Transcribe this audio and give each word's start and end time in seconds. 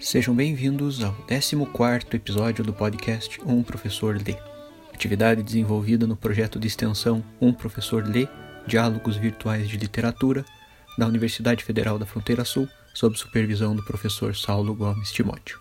Sejam 0.00 0.34
bem-vindos 0.34 1.04
ao 1.04 1.12
14 1.12 1.56
episódio 2.12 2.64
do 2.64 2.72
podcast 2.72 3.40
Um 3.46 3.62
Professor 3.62 4.16
Lê. 4.16 4.34
Atividade 4.92 5.42
desenvolvida 5.42 6.06
no 6.06 6.16
projeto 6.16 6.58
de 6.58 6.66
extensão 6.66 7.22
Um 7.40 7.52
Professor 7.52 8.04
Lê, 8.04 8.26
Diálogos 8.66 9.16
Virtuais 9.16 9.68
de 9.68 9.76
Literatura, 9.76 10.44
da 10.98 11.06
Universidade 11.06 11.62
Federal 11.62 11.98
da 11.98 12.06
Fronteira 12.06 12.44
Sul, 12.44 12.68
sob 12.92 13.16
supervisão 13.16 13.76
do 13.76 13.84
professor 13.84 14.34
Saulo 14.34 14.74
Gomes 14.74 15.12
Timóteo. 15.12 15.60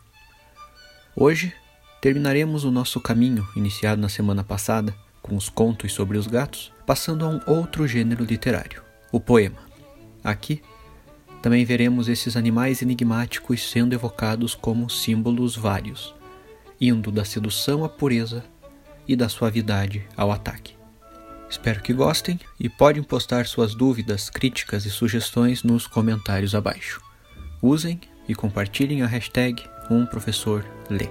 Hoje, 1.15 1.53
terminaremos 2.01 2.63
o 2.63 2.71
nosso 2.71 2.99
caminho 2.99 3.47
iniciado 3.55 4.01
na 4.01 4.09
semana 4.09 4.43
passada, 4.43 4.95
com 5.21 5.35
os 5.35 5.47
contos 5.47 5.93
sobre 5.93 6.17
os 6.17 6.25
gatos, 6.25 6.71
passando 6.85 7.23
a 7.23 7.29
um 7.29 7.41
outro 7.45 7.87
gênero 7.87 8.23
literário, 8.23 8.81
o 9.11 9.19
poema. 9.19 9.68
Aqui, 10.29 10.61
também 11.41 11.65
veremos 11.65 12.07
esses 12.07 12.37
animais 12.37 12.83
enigmáticos 12.83 13.67
sendo 13.71 13.93
evocados 13.93 14.53
como 14.53 14.87
símbolos 14.87 15.55
vários, 15.55 16.13
indo 16.79 17.11
da 17.11 17.25
sedução 17.25 17.83
à 17.83 17.89
pureza 17.89 18.43
e 19.07 19.15
da 19.15 19.27
suavidade 19.27 20.07
ao 20.15 20.31
ataque. 20.31 20.75
Espero 21.49 21.81
que 21.81 21.93
gostem 21.93 22.39
e 22.59 22.69
podem 22.69 23.01
postar 23.01 23.47
suas 23.47 23.73
dúvidas, 23.73 24.29
críticas 24.29 24.85
e 24.85 24.91
sugestões 24.91 25.63
nos 25.63 25.87
comentários 25.87 26.53
abaixo. 26.53 27.01
Usem 27.59 27.99
e 28.27 28.35
compartilhem 28.35 29.01
a 29.01 29.07
hashtag 29.07 29.63
UmProfessorLê. 29.89 31.09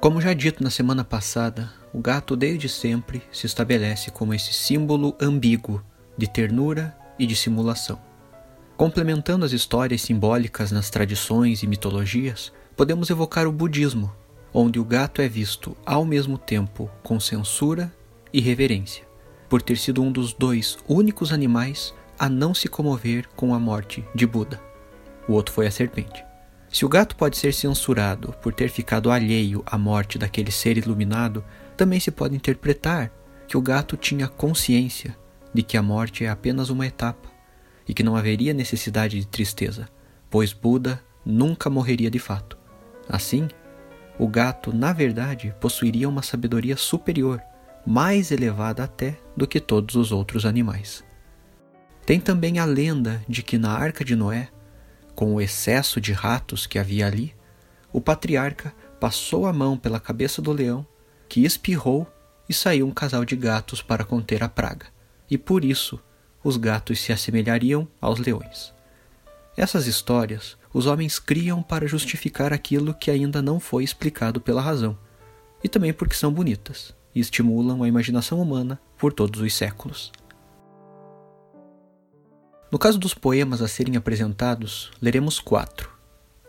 Como 0.00 0.20
já 0.20 0.32
dito 0.32 0.62
na 0.62 0.70
semana 0.70 1.02
passada, 1.02 1.81
o 1.92 2.00
gato 2.00 2.34
desde 2.34 2.68
sempre 2.68 3.22
se 3.30 3.46
estabelece 3.46 4.10
como 4.10 4.32
esse 4.32 4.52
símbolo 4.52 5.14
ambíguo 5.20 5.82
de 6.16 6.26
ternura 6.26 6.96
e 7.18 7.26
de 7.26 7.36
simulação. 7.36 8.00
Complementando 8.76 9.44
as 9.44 9.52
histórias 9.52 10.02
simbólicas 10.02 10.72
nas 10.72 10.90
tradições 10.90 11.62
e 11.62 11.66
mitologias, 11.66 12.52
podemos 12.74 13.10
evocar 13.10 13.46
o 13.46 13.52
budismo, 13.52 14.12
onde 14.52 14.80
o 14.80 14.84
gato 14.84 15.20
é 15.20 15.28
visto 15.28 15.76
ao 15.84 16.04
mesmo 16.04 16.38
tempo 16.38 16.90
com 17.02 17.20
censura 17.20 17.92
e 18.32 18.40
reverência, 18.40 19.04
por 19.48 19.60
ter 19.60 19.76
sido 19.76 20.02
um 20.02 20.10
dos 20.10 20.32
dois 20.32 20.78
únicos 20.88 21.32
animais 21.32 21.94
a 22.18 22.28
não 22.28 22.54
se 22.54 22.68
comover 22.68 23.28
com 23.36 23.54
a 23.54 23.58
morte 23.58 24.04
de 24.14 24.26
Buda. 24.26 24.60
O 25.28 25.32
outro 25.34 25.54
foi 25.54 25.66
a 25.66 25.70
serpente. 25.70 26.24
Se 26.70 26.86
o 26.86 26.88
gato 26.88 27.14
pode 27.16 27.36
ser 27.36 27.52
censurado 27.52 28.34
por 28.40 28.54
ter 28.54 28.70
ficado 28.70 29.10
alheio 29.10 29.62
à 29.66 29.76
morte 29.76 30.18
daquele 30.18 30.50
ser 30.50 30.78
iluminado, 30.78 31.44
também 31.76 32.00
se 32.00 32.10
pode 32.10 32.34
interpretar 32.34 33.12
que 33.48 33.56
o 33.56 33.62
gato 33.62 33.96
tinha 33.96 34.28
consciência 34.28 35.16
de 35.52 35.62
que 35.62 35.76
a 35.76 35.82
morte 35.82 36.24
é 36.24 36.28
apenas 36.28 36.70
uma 36.70 36.86
etapa 36.86 37.28
e 37.86 37.92
que 37.92 38.02
não 38.02 38.16
haveria 38.16 38.54
necessidade 38.54 39.18
de 39.18 39.26
tristeza, 39.26 39.88
pois 40.30 40.52
Buda 40.52 41.02
nunca 41.24 41.68
morreria 41.68 42.10
de 42.10 42.18
fato. 42.18 42.56
Assim, 43.08 43.48
o 44.18 44.28
gato, 44.28 44.72
na 44.72 44.92
verdade, 44.92 45.54
possuiria 45.60 46.08
uma 46.08 46.22
sabedoria 46.22 46.76
superior, 46.76 47.42
mais 47.86 48.30
elevada 48.30 48.84
até 48.84 49.18
do 49.36 49.46
que 49.46 49.60
todos 49.60 49.96
os 49.96 50.12
outros 50.12 50.46
animais. 50.46 51.04
Tem 52.06 52.20
também 52.20 52.58
a 52.58 52.64
lenda 52.64 53.22
de 53.28 53.42
que 53.42 53.58
na 53.58 53.72
arca 53.72 54.04
de 54.04 54.14
Noé, 54.14 54.48
com 55.14 55.34
o 55.34 55.40
excesso 55.40 56.00
de 56.00 56.12
ratos 56.12 56.66
que 56.66 56.78
havia 56.78 57.06
ali, 57.06 57.34
o 57.92 58.00
patriarca 58.00 58.72
passou 58.98 59.46
a 59.46 59.52
mão 59.52 59.76
pela 59.76 60.00
cabeça 60.00 60.40
do 60.40 60.52
leão, 60.52 60.86
que 61.32 61.46
espirrou 61.46 62.06
e 62.46 62.52
saiu 62.52 62.86
um 62.86 62.90
casal 62.90 63.24
de 63.24 63.34
gatos 63.34 63.80
para 63.80 64.04
conter 64.04 64.42
a 64.42 64.50
praga, 64.50 64.84
e 65.30 65.38
por 65.38 65.64
isso 65.64 65.98
os 66.44 66.58
gatos 66.58 67.00
se 67.00 67.10
assemelhariam 67.10 67.88
aos 67.98 68.18
leões. 68.18 68.70
Essas 69.56 69.86
histórias 69.86 70.58
os 70.74 70.84
homens 70.84 71.18
criam 71.18 71.62
para 71.62 71.86
justificar 71.86 72.52
aquilo 72.52 72.92
que 72.92 73.10
ainda 73.10 73.40
não 73.40 73.58
foi 73.58 73.82
explicado 73.82 74.42
pela 74.42 74.60
razão, 74.60 74.98
e 75.64 75.70
também 75.70 75.90
porque 75.90 76.14
são 76.14 76.30
bonitas 76.30 76.94
e 77.14 77.20
estimulam 77.20 77.82
a 77.82 77.88
imaginação 77.88 78.38
humana 78.38 78.78
por 78.98 79.10
todos 79.10 79.40
os 79.40 79.54
séculos. 79.54 80.12
No 82.70 82.78
caso 82.78 82.98
dos 82.98 83.14
poemas 83.14 83.62
a 83.62 83.68
serem 83.68 83.96
apresentados, 83.96 84.90
leremos 85.00 85.40
quatro: 85.40 85.90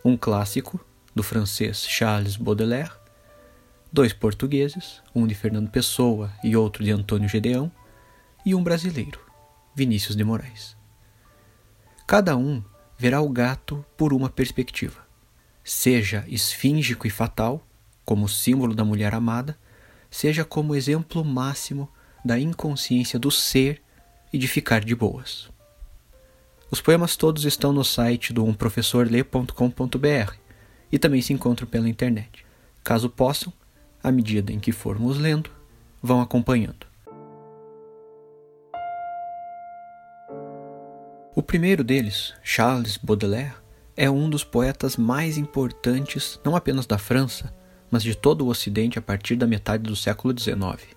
um 0.04 0.18
clássico, 0.18 0.86
do 1.16 1.24
francês 1.24 1.86
Charles 1.88 2.36
Baudelaire, 2.36 3.03
dois 3.94 4.12
portugueses, 4.12 5.04
um 5.14 5.28
de 5.28 5.36
Fernando 5.36 5.70
Pessoa 5.70 6.34
e 6.44 6.56
outro 6.56 6.84
de 6.84 6.90
Antônio 6.90 7.30
Gedeão, 7.30 7.72
e 8.44 8.56
um 8.56 8.64
brasileiro, 8.64 9.20
Vinícius 9.76 10.16
de 10.16 10.24
Moraes. 10.24 10.76
Cada 12.08 12.36
um 12.36 12.64
verá 12.98 13.22
o 13.22 13.30
gato 13.30 13.86
por 13.96 14.12
uma 14.12 14.32
perspectiva, 14.32 15.06
seja 15.64 16.26
esfíngico 16.28 17.06
e 17.06 17.12
fatal, 17.12 17.64
como 18.04 18.28
símbolo 18.28 18.74
da 18.74 18.84
mulher 18.84 19.14
amada, 19.14 19.56
seja 20.10 20.44
como 20.44 20.74
exemplo 20.74 21.24
máximo 21.24 21.88
da 22.26 22.40
inconsciência 22.40 23.20
do 23.20 23.30
ser 23.30 23.80
e 24.34 24.40
de 24.40 24.48
ficar 24.48 24.84
de 24.84 24.96
boas. 24.96 25.52
Os 26.72 26.82
poemas 26.82 27.16
todos 27.16 27.46
estão 27.46 27.72
no 27.72 27.84
site 27.84 28.34
do 28.34 28.44
umprofessorlê.com.br 28.44 30.34
e 30.92 30.98
também 30.98 31.22
se 31.22 31.32
encontram 31.32 31.68
pela 31.68 31.88
internet. 31.88 32.44
Caso 32.84 33.08
possam, 33.10 33.54
à 34.04 34.12
medida 34.12 34.52
em 34.52 34.60
que 34.60 34.72
formos 34.72 35.18
lendo, 35.18 35.50
vão 36.02 36.22
acompanhando. 36.22 36.86
O 41.36 41.42
primeiro 41.42 41.84
deles, 41.84 42.34
Charles 42.44 42.98
Baudelaire, 42.98 43.56
é 43.96 44.10
um 44.10 44.30
dos 44.30 44.44
poetas 44.44 44.98
mais 44.98 45.38
importantes 45.38 46.40
não 46.44 46.56
apenas 46.56 46.86
da 46.86 46.98
França, 46.98 47.54
mas 47.90 48.04
de 48.04 48.14
todo 48.14 48.46
o 48.46 48.50
Ocidente 48.50 49.00
a 49.00 49.02
partir 49.02 49.36
da 49.36 49.48
metade 49.48 49.84
do 49.84 49.96
século 49.96 50.38
XIX. 50.38 50.96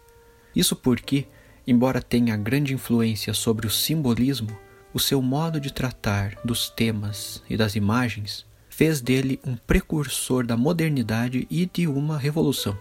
Isso 0.54 0.74
porque, 0.74 1.26
embora 1.66 2.02
tenha 2.02 2.36
grande 2.36 2.74
influência 2.74 3.32
sobre 3.32 3.66
o 3.66 3.70
simbolismo, 3.70 4.58
o 4.92 4.98
seu 4.98 5.22
modo 5.22 5.60
de 5.60 5.72
tratar 5.72 6.34
dos 6.44 6.70
temas 6.70 7.42
e 7.48 7.56
das 7.56 7.76
imagens 7.76 8.46
fez 8.68 9.00
dele 9.00 9.40
um 9.46 9.56
precursor 9.56 10.44
da 10.46 10.56
modernidade 10.56 11.46
e 11.50 11.66
de 11.66 11.86
uma 11.86 12.18
revolução. 12.18 12.76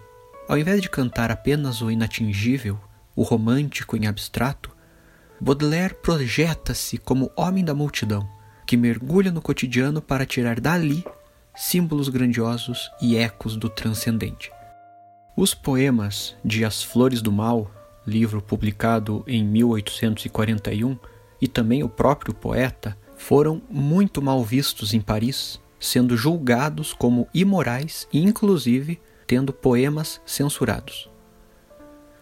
Ao 0.47 0.57
invés 0.57 0.79
de 0.79 0.89
cantar 0.89 1.31
apenas 1.31 1.81
o 1.81 1.89
inatingível, 1.89 2.79
o 3.15 3.23
romântico 3.23 3.97
em 3.97 4.05
abstrato, 4.05 4.69
Baudelaire 5.41 5.95
projeta-se 5.95 6.99
como 6.99 7.31
homem 7.35 7.65
da 7.65 7.73
multidão, 7.73 8.27
que 8.65 8.77
mergulha 8.77 9.31
no 9.31 9.41
cotidiano 9.41 10.01
para 10.01 10.25
tirar 10.25 10.59
dali 10.59 11.03
símbolos 11.55 12.09
grandiosos 12.09 12.91
e 13.01 13.17
ecos 13.17 13.57
do 13.57 13.69
transcendente. 13.69 14.51
Os 15.35 15.53
poemas 15.53 16.35
de 16.45 16.63
As 16.63 16.83
Flores 16.83 17.21
do 17.21 17.31
Mal, 17.31 17.71
livro 18.05 18.41
publicado 18.41 19.23
em 19.27 19.43
1841, 19.43 20.97
e 21.41 21.47
também 21.47 21.83
o 21.83 21.89
próprio 21.89 22.33
poeta 22.33 22.95
foram 23.17 23.61
muito 23.69 24.21
mal 24.21 24.43
vistos 24.43 24.93
em 24.93 25.01
Paris, 25.01 25.59
sendo 25.79 26.15
julgados 26.15 26.93
como 26.93 27.27
imorais 27.33 28.07
e, 28.13 28.21
inclusive, 28.21 28.99
tendo 29.27 29.53
poemas 29.53 30.21
censurados. 30.25 31.09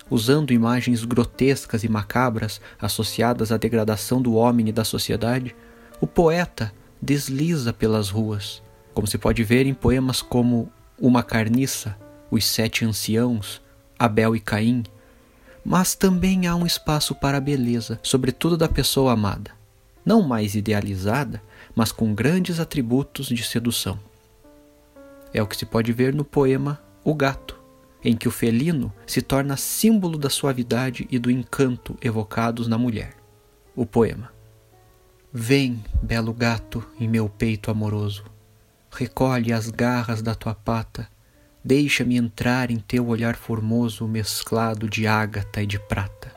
Usando 0.10 0.52
imagens 0.52 1.04
grotescas 1.06 1.84
e 1.84 1.90
macabras 1.90 2.62
associadas 2.80 3.52
à 3.52 3.58
degradação 3.58 4.22
do 4.22 4.36
homem 4.36 4.70
e 4.70 4.72
da 4.72 4.84
sociedade, 4.84 5.56
o 6.00 6.08
poeta 6.08 6.74
desliza 7.02 7.74
pelas 7.74 8.10
ruas, 8.10 8.62
como 8.94 9.08
se 9.08 9.18
pode 9.18 9.44
ver 9.44 9.66
em 9.66 9.74
poemas 9.74 10.22
como 10.22 10.72
Uma 11.00 11.24
Carniça, 11.24 11.98
Os 12.30 12.46
Sete 12.46 12.86
Anciãos, 12.86 13.62
Abel 13.98 14.36
e 14.36 14.40
Caim, 14.40 14.84
mas 15.66 15.96
também 15.96 16.46
há 16.46 16.56
um 16.56 16.66
espaço 16.66 17.16
para 17.16 17.38
a 17.38 17.42
beleza, 17.42 18.00
sobretudo 18.04 18.58
da 18.58 18.68
pessoa 18.68 19.14
amada, 19.14 19.52
não 20.06 20.22
mais 20.22 20.56
idealizada, 20.56 21.42
mas 21.74 21.92
com 21.92 22.14
grandes 22.14 22.60
atributos 22.60 23.28
de 23.28 23.44
sedução. 23.44 23.98
É 25.34 25.42
o 25.42 25.48
que 25.48 25.58
se 25.58 25.66
pode 25.66 25.92
ver 25.92 26.14
no 26.14 26.24
poema 26.24 26.80
O 27.04 27.14
Gato, 27.14 27.60
em 28.04 28.16
que 28.16 28.28
o 28.28 28.32
felino 28.32 28.94
se 29.06 29.22
torna 29.22 29.58
símbolo 29.58 30.18
da 30.18 30.30
suavidade 30.30 31.08
e 31.10 31.18
do 31.18 31.32
encanto 31.32 31.98
evocados 32.02 32.68
na 32.68 32.78
mulher. 32.78 33.16
O 33.76 33.86
poema. 33.86 34.32
Vem, 35.32 35.84
belo 36.02 36.34
gato, 36.34 36.86
em 37.00 37.08
meu 37.08 37.28
peito 37.28 37.72
amoroso, 37.72 38.24
recolhe 38.92 39.52
as 39.52 39.70
garras 39.70 40.22
da 40.22 40.36
tua 40.36 40.54
pata 40.54 41.10
Deixa-me 41.66 42.18
entrar 42.18 42.70
em 42.70 42.78
teu 42.78 43.08
olhar 43.08 43.38
formoso 43.38 44.06
mesclado 44.06 44.90
de 44.90 45.08
ágata 45.08 45.64
e 45.64 45.66
de 45.66 45.80
prata. 45.80 46.36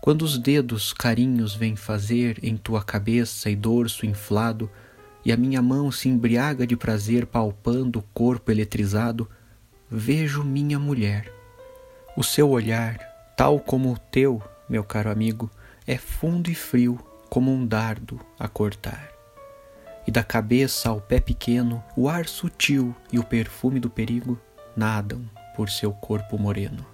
Quando 0.00 0.22
os 0.22 0.38
dedos 0.38 0.92
carinhos 0.92 1.54
vêm 1.54 1.76
fazer 1.76 2.40
em 2.42 2.56
tua 2.56 2.82
cabeça 2.82 3.48
e 3.48 3.54
dorso 3.54 4.04
inflado, 4.04 4.68
e 5.26 5.32
a 5.32 5.36
minha 5.36 5.60
mão 5.60 5.90
se 5.90 6.08
embriaga 6.08 6.64
de 6.64 6.76
prazer 6.76 7.26
palpando 7.26 7.98
o 7.98 8.02
corpo 8.14 8.52
eletrizado, 8.52 9.28
vejo 9.90 10.44
minha 10.44 10.78
mulher. 10.78 11.32
O 12.16 12.22
seu 12.22 12.48
olhar, 12.48 12.96
tal 13.36 13.58
como 13.58 13.92
o 13.92 13.98
teu, 13.98 14.40
meu 14.68 14.84
caro 14.84 15.10
amigo, 15.10 15.50
é 15.84 15.98
fundo 15.98 16.48
e 16.48 16.54
frio 16.54 16.96
como 17.28 17.52
um 17.52 17.66
dardo 17.66 18.20
a 18.38 18.46
cortar. 18.46 19.10
E 20.06 20.12
da 20.12 20.22
cabeça 20.22 20.90
ao 20.90 21.00
pé 21.00 21.18
pequeno, 21.18 21.82
o 21.96 22.08
ar 22.08 22.26
sutil 22.26 22.94
e 23.12 23.18
o 23.18 23.24
perfume 23.24 23.80
do 23.80 23.90
perigo 23.90 24.38
nadam 24.76 25.28
por 25.56 25.68
seu 25.68 25.92
corpo 25.92 26.38
moreno. 26.38 26.86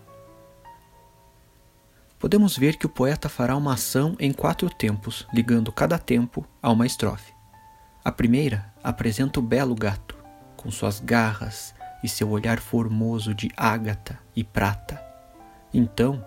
Podemos 2.18 2.56
ver 2.56 2.78
que 2.78 2.86
o 2.86 2.88
poeta 2.88 3.28
fará 3.28 3.54
uma 3.54 3.74
ação 3.74 4.16
em 4.18 4.32
quatro 4.32 4.70
tempos, 4.70 5.26
ligando 5.34 5.70
cada 5.70 5.98
tempo 5.98 6.46
a 6.62 6.72
uma 6.72 6.86
estrofe. 6.86 7.31
A 8.04 8.10
primeira 8.10 8.72
apresenta 8.82 9.40
o 9.40 9.42
belo 9.42 9.74
gato, 9.74 10.16
com 10.56 10.70
suas 10.70 11.00
garras 11.00 11.74
e 12.02 12.08
seu 12.08 12.30
olhar 12.30 12.58
formoso 12.58 13.34
de 13.34 13.50
ágata 13.56 14.18
e 14.34 14.42
prata. 14.42 15.00
Então, 15.72 16.24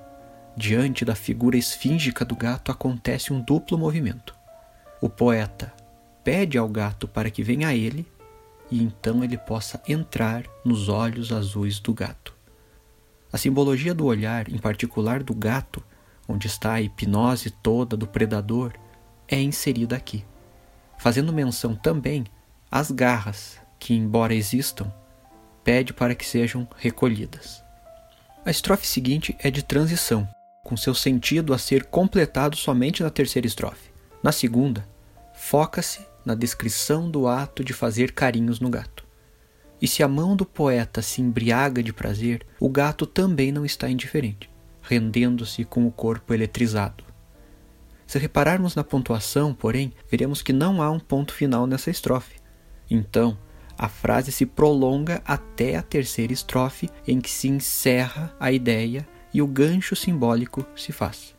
Diante 0.57 1.03
da 1.03 1.15
figura 1.15 1.57
esfíngica 1.57 2.23
do 2.23 2.33
gato 2.33 2.71
acontece 2.71 3.33
um 3.33 3.41
duplo 3.41 3.77
movimento. 3.77 4.33
O 5.01 5.09
poeta 5.09 5.73
pede 6.23 6.57
ao 6.57 6.69
gato 6.69 7.09
para 7.09 7.29
que 7.29 7.43
venha 7.43 7.67
a 7.67 7.75
ele 7.75 8.07
e 8.71 8.81
então 8.81 9.21
ele 9.21 9.37
possa 9.37 9.81
entrar 9.85 10.45
nos 10.63 10.87
olhos 10.87 11.33
azuis 11.33 11.77
do 11.79 11.93
gato. 11.93 12.33
A 13.33 13.37
simbologia 13.37 13.93
do 13.93 14.05
olhar, 14.05 14.47
em 14.47 14.57
particular 14.57 15.21
do 15.21 15.35
gato, 15.35 15.83
onde 16.25 16.47
está 16.47 16.75
a 16.75 16.81
hipnose 16.81 17.49
toda 17.49 17.97
do 17.97 18.07
predador, 18.07 18.71
é 19.27 19.41
inserida 19.41 19.97
aqui, 19.97 20.23
fazendo 20.97 21.33
menção 21.33 21.75
também 21.75 22.25
às 22.71 22.91
garras, 22.91 23.59
que, 23.79 23.93
embora 23.93 24.33
existam, 24.33 24.91
pede 25.63 25.93
para 25.93 26.15
que 26.15 26.25
sejam 26.25 26.67
recolhidas. 26.77 27.63
A 28.45 28.51
estrofe 28.51 28.85
seguinte 28.85 29.35
é 29.39 29.49
de 29.49 29.63
transição, 29.63 30.27
com 30.63 30.75
seu 30.75 30.93
sentido 30.93 31.53
a 31.53 31.57
ser 31.57 31.85
completado 31.85 32.57
somente 32.57 33.03
na 33.03 33.09
terceira 33.09 33.47
estrofe. 33.47 33.91
Na 34.21 34.31
segunda, 34.31 34.87
foca-se 35.33 36.05
na 36.25 36.33
descrição 36.33 37.09
do 37.09 37.27
ato 37.27 37.63
de 37.63 37.71
fazer 37.71 38.11
carinhos 38.11 38.59
no 38.59 38.69
gato. 38.69 39.05
E 39.79 39.87
se 39.87 40.01
a 40.01 40.07
mão 40.07 40.35
do 40.35 40.45
poeta 40.45 41.01
se 41.01 41.21
embriaga 41.21 41.83
de 41.83 41.93
prazer, 41.93 42.45
o 42.59 42.67
gato 42.67 43.05
também 43.05 43.51
não 43.51 43.63
está 43.63 43.87
indiferente, 43.87 44.49
rendendo-se 44.81 45.63
com 45.63 45.85
o 45.85 45.91
corpo 45.91 46.33
eletrizado. 46.33 47.04
Se 48.05 48.19
repararmos 48.19 48.75
na 48.75 48.83
pontuação, 48.83 49.53
porém, 49.53 49.93
veremos 50.09 50.41
que 50.41 50.53
não 50.53 50.81
há 50.81 50.91
um 50.91 50.99
ponto 50.99 51.33
final 51.33 51.65
nessa 51.65 51.89
estrofe. 51.89 52.39
Então, 52.89 53.37
a 53.77 53.89
frase 53.89 54.31
se 54.31 54.45
prolonga 54.45 55.21
até 55.25 55.75
a 55.75 55.81
terceira 55.81 56.31
estrofe, 56.31 56.89
em 57.07 57.19
que 57.19 57.29
se 57.29 57.47
encerra 57.47 58.35
a 58.39 58.51
ideia 58.51 59.07
e 59.33 59.41
o 59.41 59.47
gancho 59.47 59.95
simbólico 59.95 60.65
se 60.75 60.91
faz. 60.91 61.35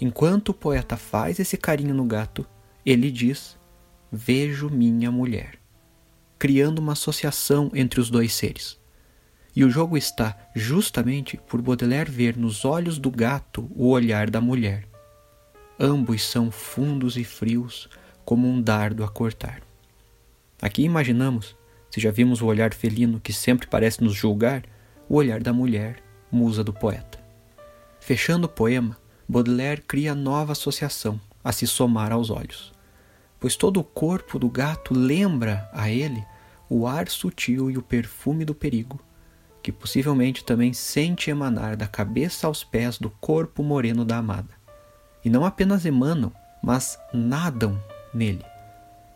Enquanto 0.00 0.50
o 0.50 0.54
poeta 0.54 0.96
faz 0.96 1.38
esse 1.38 1.58
carinho 1.58 1.94
no 1.94 2.04
gato, 2.04 2.46
ele 2.86 3.10
diz: 3.10 3.58
Vejo 4.10 4.70
minha 4.70 5.10
mulher, 5.10 5.58
criando 6.38 6.78
uma 6.78 6.92
associação 6.92 7.70
entre 7.74 8.00
os 8.00 8.08
dois 8.08 8.32
seres. 8.32 8.80
E 9.54 9.62
o 9.62 9.70
jogo 9.70 9.98
está 9.98 10.38
justamente 10.54 11.36
por 11.36 11.60
Baudelaire 11.60 12.10
ver 12.10 12.36
nos 12.36 12.64
olhos 12.64 12.98
do 12.98 13.10
gato 13.10 13.70
o 13.74 13.88
olhar 13.88 14.30
da 14.30 14.40
mulher. 14.40 14.89
Ambos 15.82 16.22
são 16.26 16.50
fundos 16.50 17.16
e 17.16 17.24
frios, 17.24 17.88
como 18.22 18.46
um 18.46 18.60
dardo 18.60 19.02
a 19.02 19.08
cortar. 19.08 19.62
Aqui 20.60 20.82
imaginamos, 20.82 21.56
se 21.90 21.98
já 21.98 22.10
vimos 22.10 22.42
o 22.42 22.46
olhar 22.46 22.74
felino 22.74 23.18
que 23.18 23.32
sempre 23.32 23.66
parece 23.66 24.04
nos 24.04 24.14
julgar, 24.14 24.62
o 25.08 25.14
olhar 25.14 25.42
da 25.42 25.54
mulher 25.54 26.02
musa 26.30 26.62
do 26.62 26.70
poeta. 26.70 27.18
Fechando 27.98 28.44
o 28.44 28.50
poema, 28.50 28.94
Baudelaire 29.26 29.80
cria 29.80 30.14
nova 30.14 30.52
associação 30.52 31.18
a 31.42 31.50
se 31.50 31.66
somar 31.66 32.12
aos 32.12 32.28
olhos, 32.28 32.74
pois 33.40 33.56
todo 33.56 33.80
o 33.80 33.84
corpo 33.84 34.38
do 34.38 34.50
gato 34.50 34.92
lembra 34.92 35.66
a 35.72 35.88
ele 35.88 36.22
o 36.68 36.86
ar 36.86 37.08
sutil 37.08 37.70
e 37.70 37.78
o 37.78 37.82
perfume 37.82 38.44
do 38.44 38.54
perigo, 38.54 39.00
que 39.62 39.72
possivelmente 39.72 40.44
também 40.44 40.74
sente 40.74 41.30
emanar 41.30 41.74
da 41.74 41.86
cabeça 41.86 42.46
aos 42.46 42.62
pés 42.62 42.98
do 42.98 43.08
corpo 43.08 43.62
moreno 43.62 44.04
da 44.04 44.18
amada. 44.18 44.59
E 45.24 45.30
não 45.30 45.44
apenas 45.44 45.84
emanam, 45.84 46.32
mas 46.62 46.98
nadam 47.12 47.82
nele, 48.12 48.44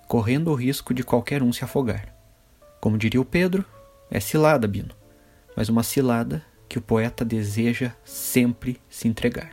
correndo 0.06 0.50
o 0.50 0.54
risco 0.54 0.92
de 0.92 1.02
qualquer 1.02 1.42
um 1.42 1.52
se 1.52 1.64
afogar. 1.64 2.14
Como 2.80 2.98
diria 2.98 3.20
o 3.20 3.24
Pedro, 3.24 3.64
é 4.10 4.20
cilada, 4.20 4.68
Bino, 4.68 4.94
mas 5.56 5.68
uma 5.68 5.82
cilada 5.82 6.42
que 6.68 6.78
o 6.78 6.82
poeta 6.82 7.24
deseja 7.24 7.92
sempre 8.04 8.80
se 8.88 9.08
entregar. 9.08 9.52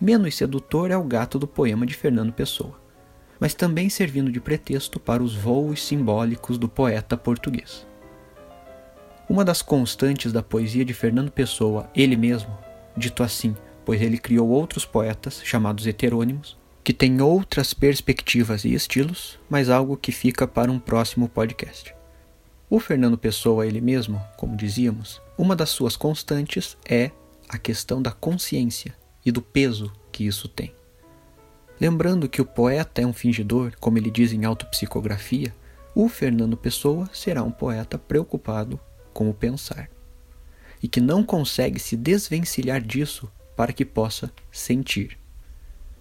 Menos 0.00 0.34
sedutor 0.34 0.90
é 0.90 0.96
o 0.96 1.04
gato 1.04 1.38
do 1.38 1.46
poema 1.46 1.84
de 1.84 1.94
Fernando 1.94 2.32
Pessoa, 2.32 2.80
mas 3.38 3.54
também 3.54 3.90
servindo 3.90 4.32
de 4.32 4.40
pretexto 4.40 4.98
para 4.98 5.22
os 5.22 5.34
voos 5.34 5.86
simbólicos 5.86 6.56
do 6.56 6.68
poeta 6.68 7.16
português. 7.16 7.86
Uma 9.30 9.44
das 9.44 9.62
constantes 9.62 10.32
da 10.32 10.42
poesia 10.42 10.84
de 10.84 10.92
Fernando 10.92 11.30
Pessoa, 11.30 11.88
ele 11.94 12.16
mesmo, 12.16 12.50
dito 12.96 13.22
assim, 13.22 13.56
pois 13.84 14.02
ele 14.02 14.18
criou 14.18 14.48
outros 14.48 14.84
poetas, 14.84 15.40
chamados 15.44 15.86
heterônimos, 15.86 16.58
que 16.82 16.92
têm 16.92 17.22
outras 17.22 17.72
perspectivas 17.72 18.64
e 18.64 18.74
estilos, 18.74 19.38
mas 19.48 19.70
algo 19.70 19.96
que 19.96 20.10
fica 20.10 20.48
para 20.48 20.72
um 20.72 20.80
próximo 20.80 21.28
podcast. 21.28 21.94
O 22.68 22.80
Fernando 22.80 23.16
Pessoa, 23.16 23.64
ele 23.64 23.80
mesmo, 23.80 24.20
como 24.36 24.56
dizíamos, 24.56 25.22
uma 25.38 25.54
das 25.54 25.70
suas 25.70 25.94
constantes 25.94 26.76
é 26.84 27.12
a 27.48 27.56
questão 27.56 28.02
da 28.02 28.10
consciência 28.10 28.96
e 29.24 29.30
do 29.30 29.40
peso 29.40 29.92
que 30.10 30.26
isso 30.26 30.48
tem. 30.48 30.74
Lembrando 31.80 32.28
que 32.28 32.42
o 32.42 32.44
poeta 32.44 33.00
é 33.00 33.06
um 33.06 33.12
fingidor, 33.12 33.74
como 33.78 33.96
ele 33.96 34.10
diz 34.10 34.32
em 34.32 34.44
autopsicografia, 34.44 35.54
o 35.94 36.08
Fernando 36.08 36.56
Pessoa 36.56 37.08
será 37.12 37.44
um 37.44 37.52
poeta 37.52 37.96
preocupado 37.96 38.80
com 39.12 39.28
o 39.28 39.34
pensar 39.34 39.90
e 40.82 40.88
que 40.88 41.00
não 41.00 41.22
consegue 41.22 41.78
se 41.78 41.96
desvencilhar 41.96 42.80
disso 42.80 43.30
para 43.56 43.72
que 43.72 43.84
possa 43.84 44.32
sentir. 44.50 45.18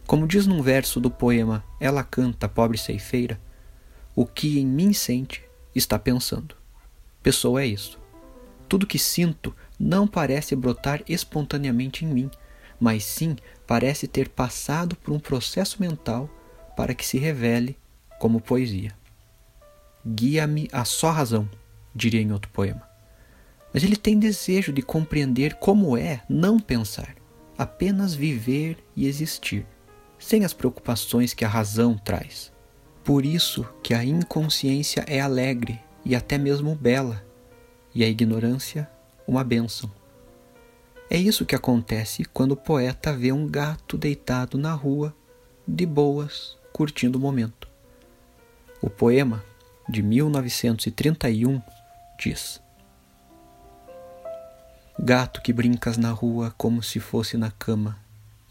Como 0.07 0.27
diz 0.27 0.47
num 0.47 0.61
verso 0.61 0.99
do 0.99 1.11
poema 1.11 1.63
Ela 1.79 2.03
Canta, 2.03 2.47
Pobre 2.47 2.77
Ceifeira, 2.77 3.39
o 4.15 4.25
que 4.25 4.59
em 4.59 4.65
mim 4.65 4.93
sente 4.93 5.43
está 5.75 5.99
pensando. 5.99 6.55
Pessoa 7.21 7.61
é 7.61 7.67
isso. 7.67 7.99
Tudo 8.67 8.87
que 8.87 8.97
sinto 8.97 9.55
não 9.79 10.07
parece 10.07 10.55
brotar 10.55 11.03
espontaneamente 11.07 12.05
em 12.05 12.07
mim, 12.07 12.31
mas 12.79 13.03
sim 13.03 13.35
parece 13.67 14.07
ter 14.07 14.29
passado 14.29 14.95
por 14.95 15.13
um 15.13 15.19
processo 15.19 15.81
mental 15.81 16.29
para 16.75 16.95
que 16.95 17.05
se 17.05 17.17
revele 17.17 17.77
como 18.19 18.41
poesia. 18.41 18.93
Guia-me 20.05 20.69
a 20.71 20.85
só 20.85 21.11
razão, 21.11 21.49
diria 21.93 22.21
em 22.21 22.31
outro 22.31 22.49
poema. 22.51 22.88
Mas 23.73 23.83
ele 23.83 23.95
tem 23.95 24.17
desejo 24.17 24.73
de 24.73 24.81
compreender 24.81 25.55
como 25.55 25.95
é 25.95 26.21
não 26.27 26.59
pensar, 26.59 27.15
apenas 27.57 28.13
viver 28.13 28.77
e 28.95 29.07
existir, 29.07 29.65
sem 30.17 30.43
as 30.43 30.53
preocupações 30.53 31.33
que 31.33 31.45
a 31.45 31.49
razão 31.49 31.97
traz. 31.97 32.51
Por 33.03 33.25
isso 33.25 33.67
que 33.81 33.93
a 33.93 34.03
inconsciência 34.03 35.03
é 35.07 35.19
alegre 35.19 35.79
e 36.03 36.15
até 36.15 36.37
mesmo 36.37 36.75
bela, 36.75 37.23
e 37.93 38.03
a 38.03 38.07
ignorância 38.07 38.89
uma 39.27 39.43
bênção. 39.43 39.91
É 41.09 41.17
isso 41.17 41.45
que 41.45 41.55
acontece 41.55 42.25
quando 42.25 42.53
o 42.53 42.57
poeta 42.57 43.13
vê 43.13 43.31
um 43.31 43.47
gato 43.47 43.97
deitado 43.97 44.57
na 44.57 44.73
rua, 44.73 45.15
de 45.67 45.85
boas, 45.85 46.57
curtindo 46.71 47.17
o 47.17 47.21
momento. 47.21 47.67
O 48.81 48.89
poema, 48.89 49.43
de 49.87 50.01
1931, 50.01 51.61
diz: 52.19 52.61
Gato 55.01 55.41
que 55.41 55.53
brincas 55.53 55.97
na 55.97 56.11
rua 56.11 56.53
como 56.57 56.83
se 56.83 56.99
fosse 56.99 57.37
na 57.37 57.51
cama, 57.51 57.97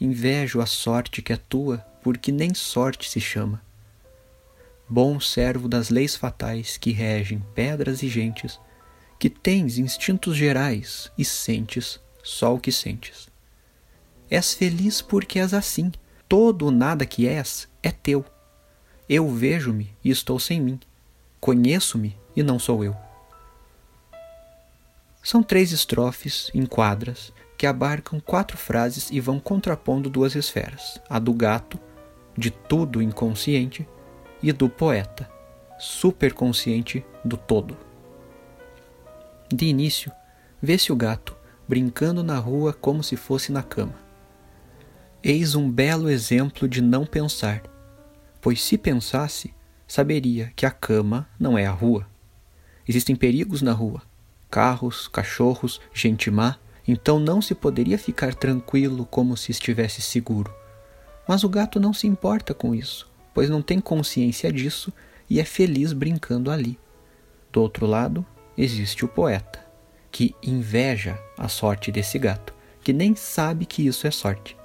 invejo 0.01 0.61
a 0.61 0.67
sorte 0.67 1.21
que 1.21 1.33
é 1.33 1.37
tua, 1.37 1.79
porque 2.03 2.33
nem 2.33 2.55
sorte 2.55 3.09
se 3.09 3.21
chama 3.21 3.63
bom 4.89 5.21
servo 5.21 5.69
das 5.69 5.91
leis 5.91 6.17
fatais 6.17 6.79
que 6.79 6.93
regem 6.93 7.45
pedras 7.55 8.03
e 8.03 8.09
gentes, 8.09 8.59
que 9.19 9.29
tens 9.29 9.77
instintos 9.77 10.37
gerais 10.37 11.11
e 11.19 11.25
sentes 11.25 12.01
só 12.23 12.55
o 12.55 12.61
que 12.61 12.73
sentes. 12.73 13.29
És 14.31 14.55
feliz 14.55 15.03
porque 15.03 15.39
és 15.39 15.53
assim, 15.53 15.93
todo 16.29 16.67
o 16.67 16.71
nada 16.71 17.05
que 17.05 17.27
és 17.27 17.69
é 17.83 17.91
teu. 17.91 18.25
Eu 19.09 19.29
vejo-me 19.29 19.95
e 20.03 20.11
estou 20.11 20.39
sem 20.39 20.61
mim, 20.61 20.81
conheço-me 21.41 22.17
e 22.35 22.43
não 22.43 22.59
sou 22.59 22.85
eu. 22.85 22.97
São 25.23 25.43
três 25.43 25.73
estrofes 25.73 26.51
em 26.55 26.65
quadras 26.65 27.33
que 27.57 27.67
abarcam 27.67 28.21
quatro 28.21 28.57
frases 28.57 29.11
e 29.11 29.21
vão 29.21 29.41
contrapondo 29.41 30.09
duas 30.09 30.35
esferas: 30.35 31.01
a 31.09 31.19
do 31.19 31.35
gato, 31.35 31.79
de 32.37 32.51
tudo 32.51 33.03
inconsciente, 33.03 33.87
e 34.43 34.53
do 34.53 34.69
poeta, 34.69 35.29
superconsciente 35.79 37.05
do 37.25 37.37
todo. 37.37 37.77
De 39.53 39.67
início, 39.67 40.13
vê-se 40.63 40.93
o 40.93 40.97
gato 40.97 41.37
brincando 41.67 42.23
na 42.23 42.39
rua 42.39 42.73
como 42.73 43.03
se 43.03 43.17
fosse 43.17 43.51
na 43.53 43.63
cama. 43.63 43.95
Eis 45.23 45.55
um 45.55 45.71
belo 45.71 46.09
exemplo 46.09 46.69
de 46.69 46.81
não 46.81 47.05
pensar, 47.05 47.63
pois 48.41 48.63
se 48.63 48.79
pensasse, 48.79 49.53
saberia 49.87 50.53
que 50.55 50.65
a 50.65 50.71
cama 50.71 51.29
não 51.39 51.59
é 51.59 51.67
a 51.67 51.73
rua. 51.73 52.07
Existem 52.87 53.17
perigos 53.17 53.61
na 53.61 53.73
rua: 53.73 54.03
carros, 54.51 55.09
cachorros, 55.09 55.81
gente 55.93 56.31
má, 56.31 56.57
então 56.87 57.19
não 57.19 57.43
se 57.43 57.55
poderia 57.55 57.99
ficar 57.99 58.35
tranquilo 58.35 59.07
como 59.07 59.37
se 59.37 59.51
estivesse 59.51 60.01
seguro. 60.01 60.53
Mas 61.27 61.45
o 61.45 61.49
gato 61.49 61.79
não 61.79 61.93
se 61.93 62.07
importa 62.07 62.55
com 62.55 62.75
isso, 62.75 63.11
pois 63.35 63.51
não 63.51 63.61
tem 63.61 63.79
consciência 63.79 64.51
disso 64.53 64.93
e 65.29 65.39
é 65.39 65.45
feliz 65.45 65.93
brincando 65.93 66.51
ali. 66.51 66.79
Do 67.53 67.61
outro 67.61 67.87
lado, 67.87 68.25
existe 68.57 69.05
o 69.05 69.09
poeta, 69.09 69.65
que 70.11 70.35
inveja 70.43 71.19
a 71.37 71.49
sorte 71.49 71.93
desse 71.93 72.19
gato, 72.19 72.55
que 72.83 72.93
nem 72.93 73.15
sabe 73.15 73.67
que 73.67 73.87
isso 73.87 74.07
é 74.07 74.11
sorte. 74.11 74.57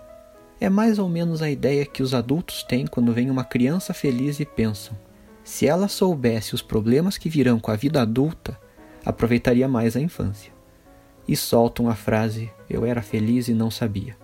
É 0.60 0.70
mais 0.70 0.98
ou 0.98 1.10
menos 1.10 1.42
a 1.42 1.50
ideia 1.50 1.86
que 1.86 2.02
os 2.02 2.14
adultos 2.14 2.64
têm 2.64 2.88
quando 2.88 3.14
vem 3.14 3.30
uma 3.30 3.44
criança 3.44 3.94
feliz 3.94 4.40
e 4.40 4.46
pensam: 4.46 4.98
se 5.44 5.68
ela 5.68 5.90
soubesse 5.90 6.56
os 6.56 6.62
problemas 6.62 7.18
que 7.18 7.28
virão 7.28 7.60
com 7.60 7.70
a 7.70 7.76
vida 7.76 8.02
adulta, 8.02 8.58
aproveitaria 9.06 9.68
mais 9.68 9.96
a 9.96 10.02
infância. 10.02 10.52
E 11.28 11.36
soltam 11.36 11.90
a 11.90 11.96
frase: 11.96 12.52
eu 12.70 12.86
era 12.86 13.02
feliz 13.02 13.48
e 13.48 13.54
não 13.54 13.72
sabia. 13.72 14.18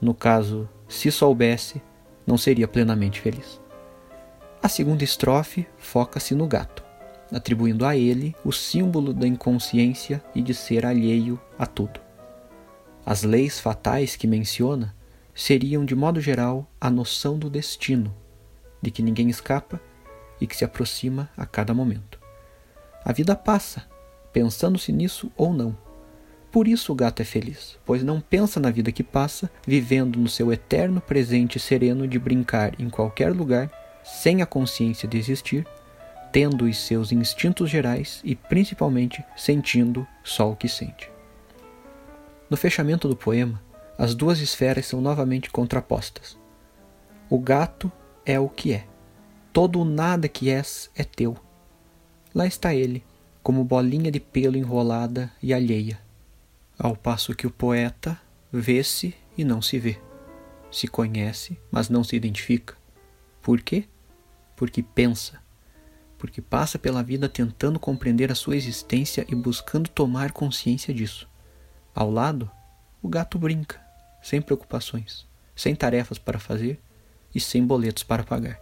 No 0.00 0.14
caso, 0.14 0.68
se 0.88 1.10
soubesse, 1.10 1.82
não 2.26 2.38
seria 2.38 2.68
plenamente 2.68 3.20
feliz. 3.20 3.60
A 4.62 4.68
segunda 4.68 5.04
estrofe 5.04 5.66
foca-se 5.76 6.34
no 6.34 6.46
gato, 6.46 6.84
atribuindo 7.32 7.84
a 7.84 7.96
ele 7.96 8.34
o 8.44 8.52
símbolo 8.52 9.12
da 9.12 9.26
inconsciência 9.26 10.22
e 10.34 10.42
de 10.42 10.54
ser 10.54 10.84
alheio 10.84 11.40
a 11.58 11.66
tudo. 11.66 12.00
As 13.04 13.22
leis 13.22 13.60
fatais 13.60 14.16
que 14.16 14.26
menciona 14.26 14.94
seriam, 15.34 15.84
de 15.84 15.94
modo 15.94 16.20
geral, 16.20 16.68
a 16.80 16.90
noção 16.90 17.38
do 17.38 17.48
destino, 17.48 18.14
de 18.82 18.90
que 18.90 19.02
ninguém 19.02 19.30
escapa 19.30 19.80
e 20.40 20.46
que 20.46 20.56
se 20.56 20.64
aproxima 20.64 21.30
a 21.36 21.46
cada 21.46 21.72
momento. 21.72 22.18
A 23.04 23.12
vida 23.12 23.34
passa, 23.36 23.86
pensando-se 24.38 24.92
nisso 24.92 25.32
ou 25.36 25.52
não. 25.52 25.76
Por 26.52 26.68
isso 26.68 26.92
o 26.92 26.94
gato 26.94 27.20
é 27.20 27.24
feliz, 27.24 27.76
pois 27.84 28.04
não 28.04 28.20
pensa 28.20 28.60
na 28.60 28.70
vida 28.70 28.92
que 28.92 29.02
passa, 29.02 29.50
vivendo 29.66 30.16
no 30.16 30.28
seu 30.28 30.52
eterno 30.52 31.00
presente 31.00 31.58
sereno 31.58 32.06
de 32.06 32.20
brincar 32.20 32.80
em 32.80 32.88
qualquer 32.88 33.34
lugar, 33.34 33.68
sem 34.04 34.40
a 34.40 34.46
consciência 34.46 35.08
de 35.08 35.18
existir, 35.18 35.66
tendo 36.30 36.66
os 36.66 36.78
seus 36.78 37.10
instintos 37.10 37.68
gerais 37.68 38.20
e 38.22 38.36
principalmente 38.36 39.24
sentindo 39.36 40.06
só 40.22 40.52
o 40.52 40.54
que 40.54 40.68
sente. 40.68 41.10
No 42.48 42.56
fechamento 42.56 43.08
do 43.08 43.16
poema, 43.16 43.60
as 43.98 44.14
duas 44.14 44.38
esferas 44.38 44.86
são 44.86 45.00
novamente 45.00 45.50
contrapostas. 45.50 46.38
O 47.28 47.40
gato 47.40 47.90
é 48.24 48.38
o 48.38 48.48
que 48.48 48.72
é. 48.72 48.86
Todo 49.52 49.80
o 49.80 49.84
nada 49.84 50.28
que 50.28 50.48
és 50.48 50.88
é 50.94 51.02
teu. 51.02 51.36
Lá 52.32 52.46
está 52.46 52.72
ele, 52.72 53.02
como 53.42 53.64
bolinha 53.64 54.10
de 54.10 54.20
pelo 54.20 54.56
enrolada 54.56 55.32
e 55.42 55.54
alheia, 55.54 55.98
ao 56.78 56.96
passo 56.96 57.34
que 57.34 57.46
o 57.46 57.50
poeta 57.50 58.20
vê-se 58.52 59.14
e 59.36 59.44
não 59.44 59.60
se 59.60 59.78
vê, 59.78 59.98
se 60.70 60.86
conhece, 60.86 61.58
mas 61.70 61.88
não 61.88 62.04
se 62.04 62.16
identifica. 62.16 62.76
Por 63.42 63.60
quê? 63.60 63.84
Porque 64.56 64.82
pensa, 64.82 65.40
porque 66.18 66.42
passa 66.42 66.78
pela 66.78 67.02
vida 67.02 67.28
tentando 67.28 67.78
compreender 67.78 68.30
a 68.30 68.34
sua 68.34 68.56
existência 68.56 69.24
e 69.28 69.34
buscando 69.34 69.88
tomar 69.88 70.32
consciência 70.32 70.92
disso. 70.92 71.28
Ao 71.94 72.10
lado, 72.10 72.50
o 73.02 73.08
gato 73.08 73.38
brinca, 73.38 73.80
sem 74.22 74.42
preocupações, 74.42 75.26
sem 75.54 75.74
tarefas 75.74 76.18
para 76.18 76.38
fazer 76.38 76.80
e 77.34 77.40
sem 77.40 77.64
boletos 77.64 78.02
para 78.02 78.24
pagar. 78.24 78.60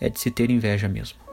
É 0.00 0.08
de 0.08 0.18
se 0.18 0.30
ter 0.30 0.50
inveja 0.50 0.88
mesmo. 0.88 1.25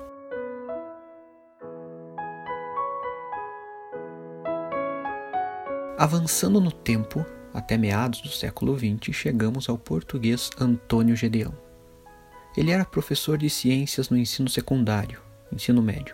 Avançando 6.04 6.60
no 6.60 6.70
tempo, 6.70 7.26
até 7.54 7.78
meados 7.78 8.20
do 8.20 8.28
século 8.28 8.78
XX, 8.78 9.16
chegamos 9.16 9.70
ao 9.70 9.78
português 9.78 10.50
Antônio 10.60 11.16
Gedeão. 11.16 11.58
Ele 12.58 12.72
era 12.72 12.84
professor 12.84 13.38
de 13.38 13.50
ciências 13.50 14.10
no 14.10 14.18
ensino 14.18 14.50
secundário, 14.50 15.22
ensino 15.50 15.82
médio, 15.82 16.14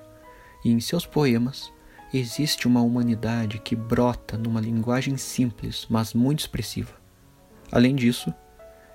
e 0.64 0.70
em 0.70 0.80
seus 0.80 1.08
poemas 1.08 1.74
existe 2.14 2.68
uma 2.68 2.84
humanidade 2.84 3.58
que 3.58 3.76
brota 3.76 4.38
numa 4.38 4.62
linguagem 4.62 5.18
simples, 5.18 5.88
mas 5.90 6.14
muito 6.14 6.42
expressiva. 6.42 6.94
Além 7.72 7.96
disso, 7.96 8.32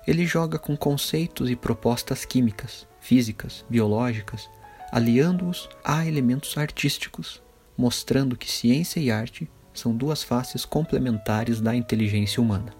ele 0.07 0.25
joga 0.25 0.57
com 0.57 0.77
conceitos 0.77 1.49
e 1.49 1.57
propostas 1.57 2.23
químicas, 2.23 2.87
físicas, 3.01 3.65
biológicas, 3.69 4.49
aliando-os 4.93 5.67
a 5.83 6.05
elementos 6.05 6.57
artísticos, 6.57 7.43
mostrando 7.77 8.37
que 8.37 8.49
ciência 8.49 9.01
e 9.01 9.11
arte 9.11 9.51
são 9.75 9.95
duas 9.95 10.23
faces 10.23 10.65
complementares 10.65 11.61
da 11.61 11.75
inteligência 11.75 12.41
humana. 12.41 12.73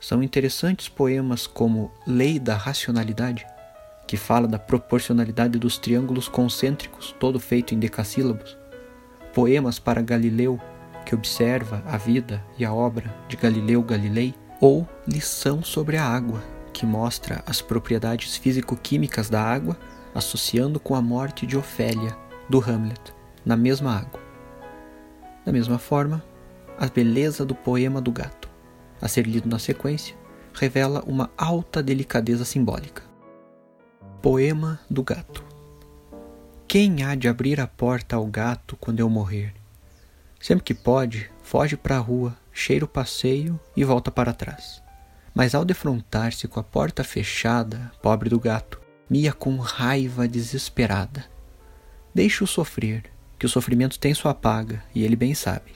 São 0.00 0.22
interessantes 0.22 0.88
poemas 0.88 1.46
como 1.46 1.90
Lei 2.06 2.38
da 2.38 2.56
Racionalidade, 2.56 3.46
que 4.06 4.16
fala 4.16 4.46
da 4.46 4.58
proporcionalidade 4.58 5.58
dos 5.58 5.76
triângulos 5.76 6.28
concêntricos, 6.28 7.14
todo 7.18 7.40
feito 7.40 7.74
em 7.74 7.78
decassílabos, 7.78 8.56
poemas 9.34 9.78
para 9.78 10.00
Galileu, 10.00 10.60
que 11.04 11.14
observa 11.14 11.82
a 11.86 11.96
vida 11.96 12.44
e 12.58 12.64
a 12.64 12.72
obra 12.72 13.14
de 13.28 13.36
Galileu 13.36 13.82
Galilei, 13.82 14.34
ou 14.60 14.86
Lição 15.06 15.62
sobre 15.62 15.96
a 15.96 16.04
Água, 16.04 16.42
que 16.72 16.86
mostra 16.86 17.42
as 17.46 17.60
propriedades 17.60 18.36
físico-químicas 18.36 19.28
da 19.28 19.42
água 19.42 19.76
associando 20.14 20.80
com 20.80 20.94
a 20.94 21.02
morte 21.02 21.46
de 21.46 21.56
Ofélia, 21.56 22.16
do 22.48 22.60
Hamlet, 22.60 23.14
na 23.44 23.56
mesma 23.56 23.96
água. 23.96 24.27
Da 25.48 25.52
mesma 25.52 25.78
forma, 25.78 26.22
a 26.78 26.86
beleza 26.88 27.42
do 27.42 27.54
poema 27.54 28.02
do 28.02 28.12
gato, 28.12 28.50
a 29.00 29.08
ser 29.08 29.26
lido 29.26 29.48
na 29.48 29.58
sequência, 29.58 30.14
revela 30.52 31.02
uma 31.06 31.30
alta 31.38 31.82
delicadeza 31.82 32.44
simbólica. 32.44 33.02
Poema 34.20 34.78
do 34.90 35.02
gato. 35.02 35.42
Quem 36.66 37.02
há 37.02 37.14
de 37.14 37.28
abrir 37.28 37.62
a 37.62 37.66
porta 37.66 38.16
ao 38.16 38.26
gato 38.26 38.76
quando 38.76 39.00
eu 39.00 39.08
morrer? 39.08 39.54
Sempre 40.38 40.64
que 40.64 40.74
pode, 40.74 41.30
foge 41.42 41.78
para 41.78 41.96
a 41.96 42.00
rua 42.00 42.36
cheira 42.52 42.84
o 42.84 42.88
passeio 42.88 43.58
e 43.74 43.82
volta 43.84 44.10
para 44.10 44.34
trás. 44.34 44.82
Mas 45.34 45.54
ao 45.54 45.64
defrontar-se 45.64 46.46
com 46.46 46.60
a 46.60 46.62
porta 46.62 47.02
fechada, 47.02 47.90
pobre 48.02 48.28
do 48.28 48.38
gato, 48.38 48.78
mia 49.08 49.32
com 49.32 49.56
raiva 49.56 50.28
desesperada. 50.28 51.24
Deixe-o 52.14 52.46
sofrer, 52.46 53.10
que 53.38 53.46
o 53.46 53.48
sofrimento 53.48 53.98
tem 53.98 54.12
sua 54.12 54.34
paga, 54.34 54.82
e 54.94 55.04
ele 55.04 55.16
bem 55.16 55.34
sabe. 55.34 55.72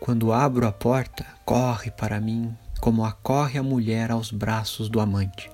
Quando 0.00 0.32
abro 0.32 0.66
a 0.66 0.72
porta, 0.72 1.24
corre 1.44 1.90
para 1.90 2.20
mim, 2.20 2.56
como 2.80 3.04
acorre 3.04 3.58
a 3.58 3.62
mulher 3.62 4.10
aos 4.10 4.30
braços 4.30 4.88
do 4.88 5.00
amante. 5.00 5.50